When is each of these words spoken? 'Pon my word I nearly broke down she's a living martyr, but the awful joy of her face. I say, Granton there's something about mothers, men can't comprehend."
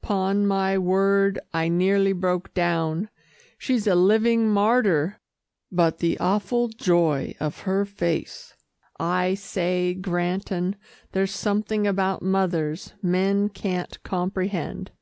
'Pon 0.00 0.46
my 0.46 0.78
word 0.78 1.38
I 1.52 1.68
nearly 1.68 2.14
broke 2.14 2.54
down 2.54 3.10
she's 3.58 3.86
a 3.86 3.94
living 3.94 4.48
martyr, 4.48 5.20
but 5.70 5.98
the 5.98 6.16
awful 6.18 6.68
joy 6.68 7.34
of 7.38 7.58
her 7.68 7.84
face. 7.84 8.54
I 8.98 9.34
say, 9.34 9.92
Granton 9.92 10.76
there's 11.10 11.34
something 11.34 11.86
about 11.86 12.22
mothers, 12.22 12.94
men 13.02 13.50
can't 13.50 14.02
comprehend." 14.02 14.92